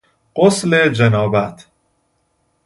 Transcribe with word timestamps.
غسل 0.37 0.91
جنابت 0.93 1.67